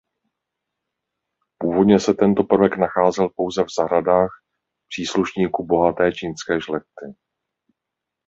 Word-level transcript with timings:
Původně 1.57 1.99
se 1.99 2.13
tento 2.13 2.43
prvek 2.43 2.77
nacházel 2.77 3.29
pouze 3.35 3.63
v 3.63 3.67
zahradách 3.79 4.29
příslušníků 4.87 5.65
bohaté 5.65 6.11
čínské 6.11 6.61
šlechty. 6.61 7.05